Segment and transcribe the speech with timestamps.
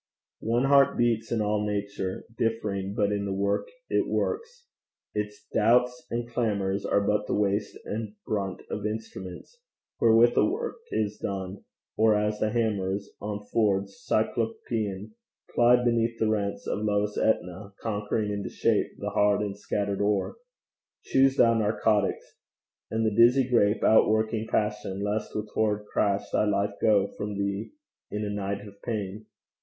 [0.41, 4.65] One heart beats in all nature, differing But in the work it works;
[5.13, 9.59] its doubts and clamours Are but the waste and brunt of instruments
[9.99, 11.65] Wherewith a work is done;
[11.97, 15.13] or as the hammers On forge Cyclopean
[15.53, 20.37] plied beneath the rents Of lowest Etna, conquering into shape The hard and scattered ore:
[21.03, 22.25] Choose thou narcotics,
[22.89, 27.69] and the dizzy grape Outworking passion, lest with horrid crash Thy life go from thee
[28.09, 29.27] in a night of pain.